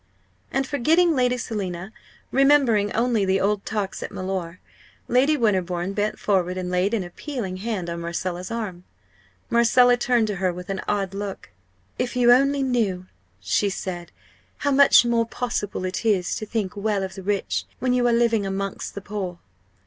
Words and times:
And 0.51 0.65
forgetting 0.65 1.15
Lady 1.15 1.37
Selina, 1.37 1.93
remembering 2.31 2.91
only 2.93 3.23
the 3.23 3.39
old 3.39 3.67
talks 3.67 4.01
at 4.01 4.11
Mellor, 4.11 4.59
Lady 5.07 5.37
Winterbourne 5.37 5.93
bent 5.93 6.17
forward 6.17 6.57
and 6.57 6.71
laid 6.71 6.95
an 6.95 7.03
appealing 7.03 7.57
hand 7.57 7.87
on 7.87 8.01
Marcella's 8.01 8.49
arm. 8.49 8.83
Marcella 9.51 9.97
turned 9.97 10.25
to 10.25 10.37
her 10.37 10.51
with 10.51 10.69
an 10.71 10.81
odd 10.87 11.13
look. 11.13 11.51
"If 11.99 12.15
you 12.15 12.31
only 12.31 12.63
knew," 12.63 13.05
she 13.39 13.69
said, 13.69 14.11
"how 14.57 14.71
much 14.71 15.05
more 15.05 15.27
possible 15.27 15.85
it 15.85 16.03
is 16.03 16.35
to 16.37 16.47
think 16.47 16.75
well 16.75 17.03
of 17.03 17.13
the 17.13 17.21
rich, 17.21 17.65
when 17.77 17.93
you 17.93 18.07
are 18.07 18.11
living 18.11 18.43
amongst 18.43 18.95
the 18.95 19.01
poor!" 19.01 19.37